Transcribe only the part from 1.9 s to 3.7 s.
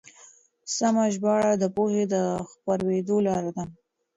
د خپرېدو لاره ده.